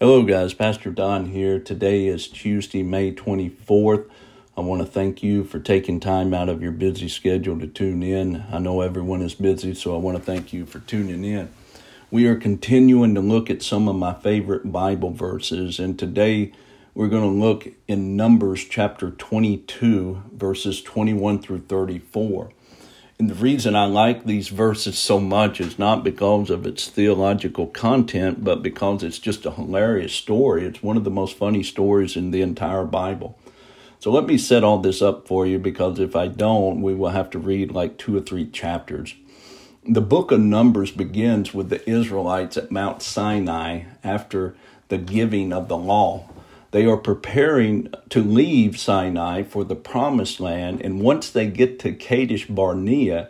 Hello, 0.00 0.24
guys. 0.24 0.52
Pastor 0.52 0.90
Don 0.90 1.26
here. 1.26 1.60
Today 1.60 2.08
is 2.08 2.26
Tuesday, 2.26 2.82
May 2.82 3.12
24th. 3.12 4.10
I 4.56 4.60
want 4.60 4.82
to 4.82 4.86
thank 4.86 5.22
you 5.22 5.44
for 5.44 5.60
taking 5.60 6.00
time 6.00 6.34
out 6.34 6.48
of 6.48 6.60
your 6.60 6.72
busy 6.72 7.08
schedule 7.08 7.60
to 7.60 7.68
tune 7.68 8.02
in. 8.02 8.44
I 8.50 8.58
know 8.58 8.80
everyone 8.80 9.22
is 9.22 9.36
busy, 9.36 9.72
so 9.72 9.94
I 9.94 9.98
want 9.98 10.18
to 10.18 10.22
thank 10.22 10.52
you 10.52 10.66
for 10.66 10.80
tuning 10.80 11.24
in. 11.24 11.48
We 12.10 12.26
are 12.26 12.34
continuing 12.34 13.14
to 13.14 13.20
look 13.20 13.48
at 13.48 13.62
some 13.62 13.86
of 13.86 13.94
my 13.94 14.14
favorite 14.14 14.72
Bible 14.72 15.12
verses, 15.12 15.78
and 15.78 15.96
today 15.96 16.50
we're 16.92 17.06
going 17.06 17.22
to 17.22 17.46
look 17.46 17.68
in 17.86 18.16
Numbers 18.16 18.64
chapter 18.64 19.12
22, 19.12 20.24
verses 20.32 20.82
21 20.82 21.40
through 21.40 21.60
34. 21.60 22.50
And 23.18 23.30
the 23.30 23.34
reason 23.34 23.76
I 23.76 23.86
like 23.86 24.24
these 24.24 24.48
verses 24.48 24.98
so 24.98 25.20
much 25.20 25.60
is 25.60 25.78
not 25.78 26.02
because 26.02 26.50
of 26.50 26.66
its 26.66 26.88
theological 26.88 27.68
content, 27.68 28.42
but 28.42 28.60
because 28.60 29.04
it's 29.04 29.20
just 29.20 29.46
a 29.46 29.52
hilarious 29.52 30.12
story. 30.12 30.64
It's 30.64 30.82
one 30.82 30.96
of 30.96 31.04
the 31.04 31.10
most 31.10 31.36
funny 31.36 31.62
stories 31.62 32.16
in 32.16 32.32
the 32.32 32.42
entire 32.42 32.84
Bible. 32.84 33.38
So 34.00 34.10
let 34.10 34.26
me 34.26 34.36
set 34.36 34.64
all 34.64 34.78
this 34.78 35.00
up 35.00 35.28
for 35.28 35.46
you 35.46 35.60
because 35.60 36.00
if 36.00 36.16
I 36.16 36.26
don't, 36.26 36.82
we 36.82 36.92
will 36.92 37.10
have 37.10 37.30
to 37.30 37.38
read 37.38 37.70
like 37.70 37.98
two 37.98 38.16
or 38.16 38.20
three 38.20 38.46
chapters. 38.50 39.14
The 39.86 40.00
book 40.00 40.32
of 40.32 40.40
Numbers 40.40 40.90
begins 40.90 41.54
with 41.54 41.68
the 41.68 41.88
Israelites 41.88 42.56
at 42.56 42.72
Mount 42.72 43.00
Sinai 43.00 43.84
after 44.02 44.56
the 44.88 44.98
giving 44.98 45.52
of 45.52 45.68
the 45.68 45.76
law. 45.76 46.28
They 46.74 46.86
are 46.86 46.96
preparing 46.96 47.94
to 48.08 48.20
leave 48.20 48.80
Sinai 48.80 49.44
for 49.44 49.62
the 49.62 49.76
promised 49.76 50.40
land, 50.40 50.80
and 50.80 51.00
once 51.00 51.30
they 51.30 51.46
get 51.46 51.78
to 51.78 51.92
Kadesh 51.92 52.48
Barnea, 52.48 53.28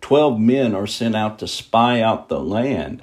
12 0.00 0.40
men 0.40 0.74
are 0.74 0.86
sent 0.86 1.14
out 1.14 1.38
to 1.40 1.46
spy 1.46 2.00
out 2.00 2.30
the 2.30 2.40
land. 2.40 3.02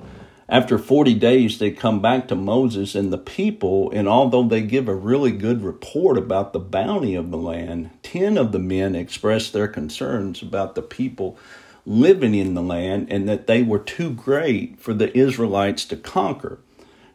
After 0.49 0.79
40 0.79 1.13
days, 1.13 1.59
they 1.59 1.69
come 1.69 2.01
back 2.01 2.27
to 2.29 2.35
Moses 2.35 2.95
and 2.95 3.13
the 3.13 3.19
people, 3.19 3.91
and 3.91 4.07
although 4.07 4.41
they 4.41 4.63
give 4.63 4.87
a 4.87 4.95
really 4.95 5.31
good 5.31 5.61
report 5.61 6.17
about 6.17 6.53
the 6.53 6.59
bounty 6.59 7.13
of 7.13 7.29
the 7.29 7.37
land, 7.37 7.91
10 8.01 8.35
of 8.35 8.51
the 8.51 8.57
men 8.57 8.95
express 8.95 9.51
their 9.51 9.67
concerns 9.67 10.41
about 10.41 10.73
the 10.73 10.81
people 10.81 11.37
living 11.85 12.33
in 12.33 12.55
the 12.55 12.63
land 12.63 13.09
and 13.11 13.29
that 13.29 13.45
they 13.45 13.61
were 13.61 13.77
too 13.77 14.09
great 14.09 14.79
for 14.79 14.95
the 14.95 15.15
Israelites 15.15 15.85
to 15.85 15.95
conquer. 15.95 16.57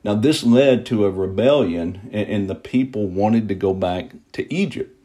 Now, 0.09 0.15
this 0.15 0.43
led 0.43 0.87
to 0.87 1.05
a 1.05 1.11
rebellion, 1.11 2.09
and 2.15 2.49
the 2.49 2.55
people 2.55 3.09
wanted 3.09 3.47
to 3.49 3.55
go 3.55 3.75
back 3.75 4.13
to 4.33 4.51
Egypt. 4.51 4.99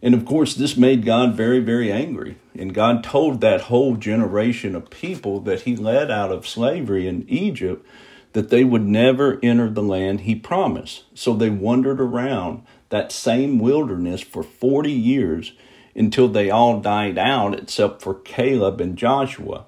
And 0.00 0.14
of 0.14 0.24
course, 0.24 0.54
this 0.54 0.74
made 0.74 1.04
God 1.04 1.34
very, 1.34 1.60
very 1.60 1.92
angry. 1.92 2.36
And 2.58 2.72
God 2.72 3.04
told 3.04 3.42
that 3.42 3.68
whole 3.68 3.96
generation 3.96 4.74
of 4.74 4.88
people 4.88 5.40
that 5.40 5.60
He 5.60 5.76
led 5.76 6.10
out 6.10 6.32
of 6.32 6.48
slavery 6.48 7.06
in 7.06 7.28
Egypt 7.28 7.86
that 8.32 8.48
they 8.48 8.64
would 8.64 8.86
never 8.86 9.38
enter 9.42 9.68
the 9.68 9.82
land 9.82 10.20
He 10.22 10.34
promised. 10.34 11.04
So 11.12 11.34
they 11.34 11.50
wandered 11.50 12.00
around 12.00 12.62
that 12.88 13.12
same 13.12 13.58
wilderness 13.58 14.22
for 14.22 14.42
40 14.42 14.90
years 14.90 15.52
until 15.94 16.26
they 16.26 16.48
all 16.48 16.80
died 16.80 17.18
out, 17.18 17.58
except 17.58 18.00
for 18.00 18.14
Caleb 18.14 18.80
and 18.80 18.96
Joshua. 18.96 19.66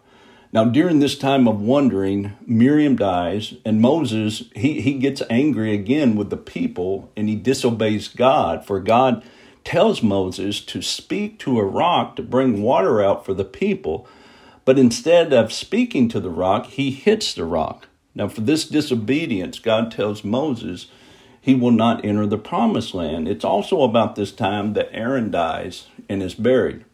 Now, 0.53 0.65
during 0.65 0.99
this 0.99 1.17
time 1.17 1.47
of 1.47 1.61
wondering, 1.61 2.33
Miriam 2.45 2.97
dies, 2.97 3.55
and 3.65 3.81
Moses, 3.81 4.45
he, 4.57 4.81
he 4.81 4.95
gets 4.95 5.23
angry 5.31 5.73
again 5.73 6.17
with 6.17 6.31
the 6.31 6.37
people 6.37 7.11
and 7.17 7.29
he 7.29 7.37
disobeys 7.37 8.09
God. 8.09 8.67
For 8.67 8.81
God 8.81 9.23
tells 9.65 10.03
Moses 10.03 10.61
to 10.63 10.83
speak 10.83 11.39
to 11.41 11.61
a 11.61 11.65
rock 11.65 12.17
to 12.17 12.23
bring 12.23 12.63
water 12.63 13.01
out 13.01 13.25
for 13.25 13.33
the 13.33 13.45
people. 13.45 14.09
But 14.65 14.79
instead 14.79 15.33
of 15.33 15.53
speaking 15.53 16.09
to 16.09 16.21
the 16.21 16.31
rock, 16.31 16.67
he 16.67 16.91
hits 16.91 17.33
the 17.33 17.45
rock. 17.45 17.87
Now, 18.15 18.27
for 18.27 18.41
this 18.41 18.67
disobedience, 18.67 19.61
God 19.61 19.93
tells 19.93 20.25
Moses 20.25 20.89
he 21.41 21.55
will 21.55 21.71
not 21.71 22.05
enter 22.05 22.27
the 22.27 22.39
promised 22.39 22.93
land. 22.93 23.29
It's 23.29 23.45
also 23.45 23.83
about 23.83 24.17
this 24.17 24.33
time 24.33 24.73
that 24.73 24.91
Aaron 24.93 25.31
dies 25.31 25.87
and 26.09 26.23
is 26.23 26.35
buried. 26.35 26.85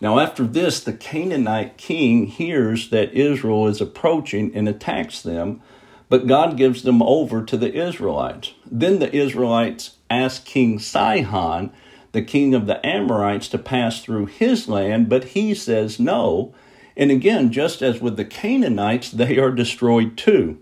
Now, 0.00 0.20
after 0.20 0.44
this, 0.44 0.80
the 0.80 0.92
Canaanite 0.92 1.76
king 1.76 2.26
hears 2.26 2.90
that 2.90 3.12
Israel 3.12 3.66
is 3.66 3.80
approaching 3.80 4.54
and 4.54 4.68
attacks 4.68 5.20
them, 5.20 5.60
but 6.08 6.28
God 6.28 6.56
gives 6.56 6.82
them 6.82 7.02
over 7.02 7.44
to 7.44 7.56
the 7.56 7.74
Israelites. 7.74 8.52
Then 8.64 9.00
the 9.00 9.14
Israelites 9.14 9.96
ask 10.08 10.44
King 10.44 10.78
Sihon, 10.78 11.72
the 12.12 12.22
king 12.22 12.54
of 12.54 12.66
the 12.66 12.84
Amorites, 12.86 13.48
to 13.48 13.58
pass 13.58 14.00
through 14.00 14.26
his 14.26 14.68
land, 14.68 15.08
but 15.08 15.24
he 15.24 15.52
says 15.52 15.98
no. 15.98 16.54
And 16.96 17.10
again, 17.10 17.50
just 17.52 17.82
as 17.82 18.00
with 18.00 18.16
the 18.16 18.24
Canaanites, 18.24 19.10
they 19.10 19.36
are 19.38 19.50
destroyed 19.50 20.16
too. 20.16 20.58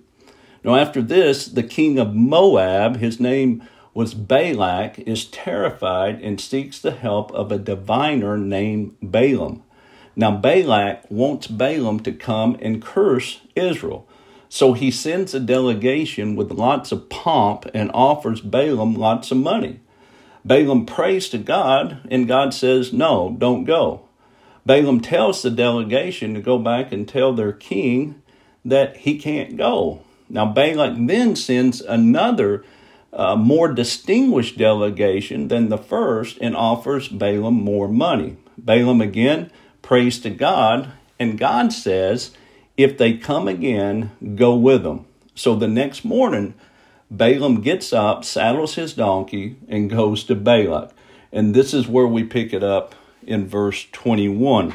Now, 0.64 0.76
after 0.76 1.02
this, 1.02 1.46
the 1.46 1.62
king 1.62 1.98
of 1.98 2.14
Moab, 2.14 2.96
his 2.96 3.20
name 3.20 3.62
was 3.96 4.12
Balak 4.12 4.98
is 4.98 5.24
terrified 5.24 6.20
and 6.20 6.38
seeks 6.38 6.78
the 6.78 6.90
help 6.90 7.32
of 7.32 7.50
a 7.50 7.56
diviner 7.56 8.36
named 8.36 8.94
Balaam. 9.00 9.62
Now, 10.14 10.36
Balak 10.36 11.10
wants 11.10 11.46
Balaam 11.46 12.00
to 12.00 12.12
come 12.12 12.58
and 12.60 12.82
curse 12.82 13.40
Israel. 13.54 14.06
So 14.50 14.74
he 14.74 14.90
sends 14.90 15.32
a 15.32 15.40
delegation 15.40 16.36
with 16.36 16.50
lots 16.50 16.92
of 16.92 17.08
pomp 17.08 17.64
and 17.72 17.90
offers 17.94 18.42
Balaam 18.42 18.94
lots 18.94 19.30
of 19.30 19.38
money. 19.38 19.80
Balaam 20.44 20.84
prays 20.84 21.30
to 21.30 21.38
God, 21.38 22.06
and 22.10 22.28
God 22.28 22.52
says, 22.52 22.92
No, 22.92 23.34
don't 23.38 23.64
go. 23.64 24.02
Balaam 24.66 25.00
tells 25.00 25.40
the 25.40 25.50
delegation 25.50 26.34
to 26.34 26.42
go 26.42 26.58
back 26.58 26.92
and 26.92 27.08
tell 27.08 27.32
their 27.32 27.52
king 27.52 28.20
that 28.62 28.98
he 28.98 29.18
can't 29.18 29.56
go. 29.56 30.02
Now, 30.28 30.44
Balak 30.44 30.96
then 30.98 31.34
sends 31.34 31.80
another 31.80 32.62
a 33.16 33.34
more 33.34 33.72
distinguished 33.72 34.58
delegation 34.58 35.48
than 35.48 35.70
the 35.70 35.78
first 35.78 36.36
and 36.42 36.54
offers 36.54 37.08
Balaam 37.08 37.54
more 37.54 37.88
money. 37.88 38.36
Balaam 38.58 39.00
again 39.00 39.50
prays 39.80 40.18
to 40.20 40.30
God, 40.30 40.92
and 41.18 41.38
God 41.38 41.72
says, 41.72 42.32
If 42.76 42.98
they 42.98 43.16
come 43.16 43.48
again, 43.48 44.10
go 44.34 44.54
with 44.54 44.82
them. 44.82 45.06
So 45.34 45.54
the 45.54 45.66
next 45.66 46.04
morning, 46.04 46.54
Balaam 47.10 47.62
gets 47.62 47.92
up, 47.92 48.22
saddles 48.22 48.74
his 48.74 48.92
donkey, 48.92 49.56
and 49.66 49.88
goes 49.88 50.22
to 50.24 50.34
Balak. 50.34 50.92
And 51.32 51.54
this 51.54 51.72
is 51.72 51.88
where 51.88 52.06
we 52.06 52.22
pick 52.22 52.52
it 52.52 52.62
up 52.62 52.94
in 53.22 53.48
verse 53.48 53.86
21. 53.92 54.74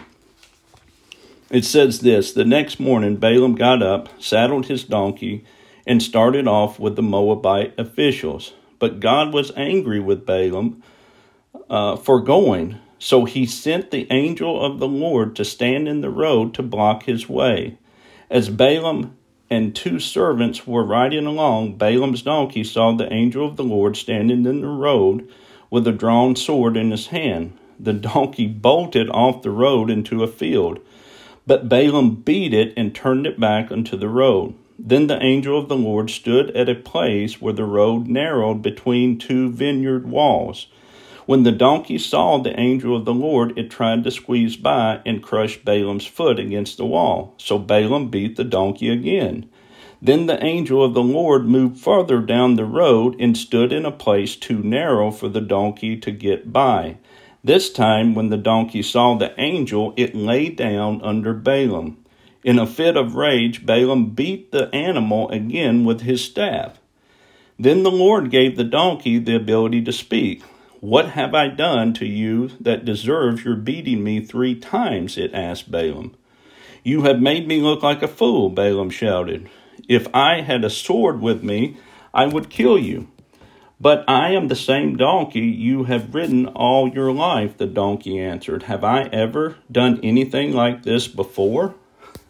It 1.52 1.66
says 1.66 2.00
this 2.00 2.34
The 2.34 2.46
next 2.46 2.80
morning, 2.80 3.18
Balaam 3.18 3.54
got 3.54 3.84
up, 3.84 4.10
saddled 4.20 4.66
his 4.66 4.84
donkey, 4.84 5.46
and 5.86 6.02
started 6.02 6.48
off 6.48 6.80
with 6.80 6.96
the 6.96 7.02
Moabite 7.02 7.74
officials. 7.78 8.54
But 8.80 9.00
God 9.00 9.34
was 9.34 9.52
angry 9.56 10.00
with 10.00 10.26
Balaam 10.26 10.82
uh, 11.70 11.96
for 11.96 12.20
going, 12.20 12.80
so 13.00 13.26
he 13.26 13.46
sent 13.46 13.92
the 13.92 14.08
angel 14.12 14.64
of 14.64 14.80
the 14.80 14.88
Lord 14.88 15.36
to 15.36 15.46
stand 15.46 15.88
in 15.88 16.02
the 16.02 16.10
road 16.10 16.54
to 16.56 16.64
block 16.64 17.04
his 17.04 17.28
way. 17.28 17.78
As 18.30 18.50
Balaam 18.50 19.18
and 19.50 19.76
two 19.76 20.00
servants 20.00 20.66
were 20.66 20.84
riding 20.84 21.26
along, 21.26 21.78
Balaam's 21.78 22.22
donkey 22.22 22.64
saw 22.64 22.94
the 22.94 23.12
angel 23.12 23.46
of 23.46 23.58
the 23.58 23.64
Lord 23.64 23.98
standing 23.98 24.46
in 24.46 24.62
the 24.62 24.68
road 24.68 25.28
with 25.70 25.88
a 25.88 25.92
drawn 25.92 26.36
sword 26.36 26.78
in 26.78 26.92
his 26.92 27.08
hand. 27.08 27.58
The 27.80 27.94
donkey 27.94 28.48
bolted 28.48 29.10
off 29.10 29.42
the 29.42 29.50
road 29.50 29.90
into 29.90 30.24
a 30.24 30.28
field, 30.28 30.80
but 31.48 31.68
Balaam 31.68 32.16
beat 32.16 32.54
it 32.54 32.74
and 32.78 32.94
turned 32.94 33.26
it 33.26 33.40
back 33.40 33.72
onto 33.72 33.98
the 33.98 34.10
road. 34.10 34.54
Then 34.84 35.06
the 35.06 35.22
angel 35.22 35.60
of 35.60 35.70
the 35.70 35.78
Lord 35.78 36.10
stood 36.10 36.50
at 36.58 36.68
a 36.68 36.74
place 36.74 37.40
where 37.40 37.54
the 37.54 37.66
road 37.66 38.08
narrowed 38.08 38.64
between 38.64 39.20
two 39.20 39.52
vineyard 39.52 40.10
walls. 40.10 40.68
When 41.28 41.44
the 41.44 41.52
donkey 41.52 42.00
saw 42.00 42.40
the 42.40 42.60
angel 42.60 42.96
of 42.96 43.06
the 43.06 43.14
Lord, 43.14 43.56
it 43.60 43.70
tried 43.70 44.04
to 44.04 44.12
squeeze 44.12 44.56
by 44.56 45.00
and 45.06 45.22
crush 45.22 45.58
Balaam's 45.58 46.08
foot 46.08 46.40
against 46.40 46.78
the 46.78 46.86
wall. 46.86 47.36
So 47.38 47.60
Balaam 47.60 48.10
beat 48.10 48.38
the 48.38 48.44
donkey 48.44 48.90
again. 48.90 49.48
Then 50.02 50.26
the 50.26 50.44
angel 50.44 50.84
of 50.84 50.96
the 50.96 51.04
Lord 51.04 51.46
moved 51.46 51.78
farther 51.78 52.20
down 52.20 52.56
the 52.56 52.66
road 52.66 53.16
and 53.20 53.38
stood 53.38 53.72
in 53.72 53.86
a 53.86 53.92
place 53.92 54.36
too 54.36 54.64
narrow 54.64 55.12
for 55.12 55.30
the 55.30 55.42
donkey 55.42 55.96
to 55.98 56.10
get 56.10 56.52
by. 56.52 56.98
This 57.44 57.72
time, 57.72 58.16
when 58.16 58.30
the 58.30 58.38
donkey 58.38 58.82
saw 58.82 59.14
the 59.14 59.40
angel, 59.40 59.94
it 59.96 60.16
lay 60.16 60.50
down 60.50 61.04
under 61.04 61.36
Balaam. 61.36 62.01
In 62.44 62.58
a 62.58 62.66
fit 62.66 62.98
of 62.98 63.16
rage, 63.16 63.66
Balaam 63.66 64.12
beat 64.12 64.52
the 64.52 64.74
animal 64.74 65.30
again 65.30 65.86
with 65.86 66.02
his 66.02 66.24
staff. 66.24 66.80
Then 67.60 67.84
the 67.84 67.92
Lord 67.92 68.32
gave 68.32 68.58
the 68.58 68.64
donkey 68.64 69.20
the 69.20 69.36
ability 69.36 69.84
to 69.84 69.94
speak. 69.94 70.42
What 70.80 71.10
have 71.10 71.36
I 71.36 71.48
done 71.48 71.94
to 71.94 72.08
you 72.08 72.50
that 72.60 72.86
deserves 72.86 73.46
your 73.46 73.56
beating 73.56 74.04
me 74.04 74.20
three 74.20 74.56
times? 74.56 75.16
it 75.16 75.32
asked 75.36 75.70
Balaam. 75.70 76.16
You 76.84 77.04
have 77.04 77.22
made 77.22 77.48
me 77.48 77.62
look 77.62 77.84
like 77.84 78.02
a 78.02 78.08
fool, 78.08 78.50
Balaam 78.50 78.90
shouted. 78.90 79.48
If 79.88 80.08
I 80.12 80.42
had 80.42 80.64
a 80.64 80.70
sword 80.72 81.22
with 81.22 81.44
me, 81.44 81.78
I 82.12 82.26
would 82.26 82.50
kill 82.50 82.80
you. 82.80 83.10
But 83.80 84.04
I 84.08 84.32
am 84.32 84.48
the 84.48 84.56
same 84.56 84.98
donkey 84.98 85.42
you 85.42 85.84
have 85.84 86.16
ridden 86.16 86.48
all 86.48 86.90
your 86.90 87.12
life, 87.12 87.58
the 87.58 87.68
donkey 87.68 88.20
answered. 88.20 88.64
Have 88.64 88.84
I 88.84 89.04
ever 89.14 89.58
done 89.72 90.00
anything 90.02 90.54
like 90.54 90.82
this 90.82 91.08
before? 91.08 91.76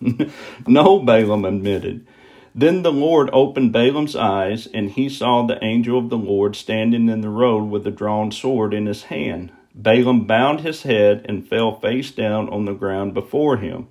no, 0.67 0.99
Balaam 0.99 1.45
admitted. 1.45 2.05
Then 2.53 2.83
the 2.83 2.91
Lord 2.91 3.29
opened 3.31 3.71
Balaam's 3.71 4.15
eyes, 4.15 4.67
and 4.73 4.91
he 4.91 5.07
saw 5.07 5.45
the 5.45 5.63
angel 5.63 5.97
of 5.97 6.09
the 6.09 6.17
Lord 6.17 6.55
standing 6.55 7.07
in 7.07 7.21
the 7.21 7.29
road 7.29 7.69
with 7.69 7.87
a 7.87 7.91
drawn 7.91 8.31
sword 8.31 8.73
in 8.73 8.87
his 8.87 9.03
hand. 9.03 9.51
Balaam 9.73 10.25
bowed 10.25 10.61
his 10.61 10.83
head 10.83 11.25
and 11.29 11.47
fell 11.47 11.79
face 11.79 12.11
down 12.11 12.49
on 12.49 12.65
the 12.65 12.73
ground 12.73 13.13
before 13.13 13.57
him. 13.57 13.87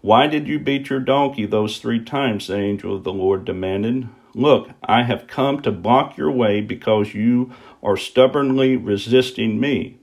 Why 0.00 0.26
did 0.26 0.48
you 0.48 0.58
beat 0.58 0.88
your 0.88 1.00
donkey 1.00 1.44
those 1.44 1.76
three 1.78 2.02
times? 2.02 2.46
the 2.46 2.56
angel 2.56 2.96
of 2.96 3.04
the 3.04 3.12
Lord 3.12 3.44
demanded. 3.44 4.08
Look, 4.34 4.70
I 4.82 5.02
have 5.02 5.26
come 5.26 5.60
to 5.62 5.70
block 5.70 6.16
your 6.16 6.30
way 6.30 6.62
because 6.62 7.14
you 7.14 7.52
are 7.82 7.98
stubbornly 7.98 8.76
resisting 8.76 9.60
me. 9.60 9.99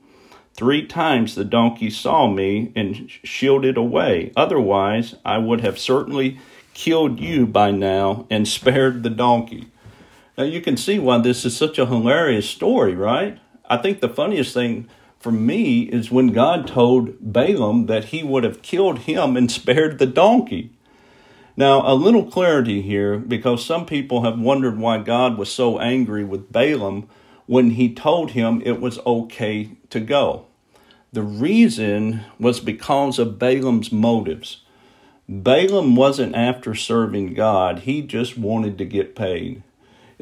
Three 0.57 0.87
times 0.87 1.35
the 1.35 1.45
donkey 1.45 1.91
saw 1.91 2.27
me 2.27 2.71
and 2.75 3.11
shielded 3.23 3.77
away. 3.77 4.31
Otherwise, 4.35 5.13
I 5.23 5.37
would 5.37 5.61
have 5.61 5.77
certainly 5.77 6.39
killed 6.73 7.19
you 7.19 7.45
by 7.45 7.69
now 7.69 8.25
and 8.31 8.47
spared 8.47 9.03
the 9.03 9.11
donkey. 9.11 9.67
Now, 10.35 10.45
you 10.45 10.59
can 10.61 10.75
see 10.75 10.97
why 10.97 11.19
this 11.19 11.45
is 11.45 11.55
such 11.55 11.77
a 11.77 11.85
hilarious 11.85 12.49
story, 12.49 12.95
right? 12.95 13.39
I 13.69 13.77
think 13.77 14.01
the 14.01 14.09
funniest 14.09 14.55
thing 14.55 14.89
for 15.19 15.31
me 15.31 15.83
is 15.83 16.09
when 16.09 16.33
God 16.33 16.67
told 16.67 17.17
Balaam 17.21 17.85
that 17.85 18.05
he 18.05 18.23
would 18.23 18.43
have 18.43 18.63
killed 18.63 18.99
him 18.99 19.37
and 19.37 19.51
spared 19.59 19.99
the 19.99 20.07
donkey. 20.07 20.71
Now, 21.55 21.83
a 21.85 21.93
little 21.93 22.23
clarity 22.23 22.81
here 22.81 23.19
because 23.19 23.63
some 23.63 23.85
people 23.85 24.23
have 24.23 24.39
wondered 24.39 24.79
why 24.79 24.97
God 24.97 25.37
was 25.37 25.51
so 25.51 25.79
angry 25.79 26.23
with 26.23 26.51
Balaam 26.51 27.07
when 27.45 27.71
he 27.71 27.93
told 27.93 28.31
him 28.31 28.61
it 28.65 28.81
was 28.81 28.97
okay 29.05 29.77
to 29.91 29.99
go. 29.99 30.46
The 31.17 31.23
reason 31.23 32.21
was 32.39 32.59
because 32.59 33.17
of 33.17 33.39
Balaam's 33.39 33.91
motives. 33.91 34.61
Balaam 35.27 35.95
wasn't 35.95 36.35
after 36.35 36.75
serving 36.75 37.33
God, 37.33 37.79
he 37.79 38.03
just 38.03 38.37
wanted 38.37 38.77
to 38.77 38.85
get 38.85 39.15
paid. 39.15 39.63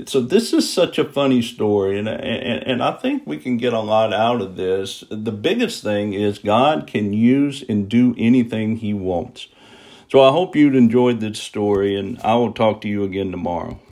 So 0.06 0.22
this 0.22 0.54
is 0.54 0.72
such 0.72 0.98
a 0.98 1.04
funny 1.04 1.42
story, 1.42 2.00
and, 2.00 2.08
and 2.08 2.64
and 2.66 2.82
I 2.82 2.94
think 2.94 3.24
we 3.26 3.36
can 3.36 3.58
get 3.58 3.74
a 3.74 3.82
lot 3.82 4.14
out 4.14 4.40
of 4.40 4.56
this. 4.56 5.04
The 5.10 5.34
biggest 5.34 5.84
thing 5.84 6.14
is 6.14 6.40
God 6.40 6.88
can 6.88 7.12
use 7.12 7.62
and 7.68 7.90
do 7.90 8.16
anything 8.18 8.78
He 8.78 8.94
wants. 8.94 9.50
So 10.10 10.22
I 10.22 10.32
hope 10.32 10.56
you'd 10.56 10.78
enjoyed 10.78 11.20
this 11.20 11.40
story, 11.40 12.00
and 12.00 12.18
I 12.22 12.36
will 12.36 12.54
talk 12.54 12.80
to 12.84 12.88
you 12.88 13.04
again 13.04 13.32
tomorrow. 13.32 13.82